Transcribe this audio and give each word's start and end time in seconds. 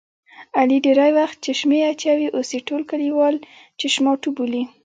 علي 0.59 0.77
ډېری 0.85 1.11
وخت 1.19 1.37
چشمې 1.45 1.79
اچوي 1.91 2.27
اوس 2.35 2.49
یې 2.55 2.59
کلیوال 2.89 3.35
چشماټو 3.79 4.29
بولي. 4.37 4.63